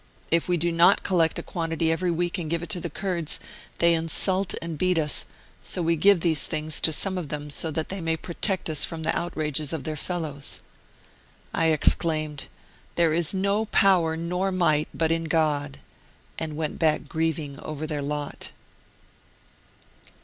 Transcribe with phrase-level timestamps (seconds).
[0.31, 3.39] If we do not collect a quantity every week and give it to the Kurds,
[3.77, 5.27] they insult and beat us,
[5.61, 8.83] so we give these things to some of them so that they may protect us
[8.83, 10.61] from the outrages of their fellows."
[11.53, 12.47] I exclaimed,"
[12.95, 15.77] There is no power nor might but in God,"
[16.39, 18.53] and went back grieving over their lot.